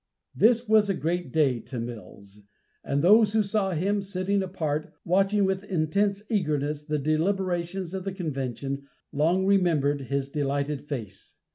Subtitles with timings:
[0.35, 2.41] This was a great day to Mills,
[2.83, 8.11] and those who saw him, sitting apart, watching with intense eagerness the deliberations of the
[8.11, 11.35] convention, long remembered his delighted face.